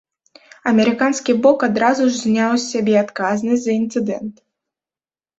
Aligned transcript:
Амерыканская 0.69 1.35
бок 1.43 1.65
адразу 1.67 2.07
ж 2.11 2.17
зняла 2.21 2.55
з 2.63 2.65
сябе 2.71 2.95
адказнасць 3.01 3.61
за 3.65 3.71
інцыдэнт. 3.81 4.35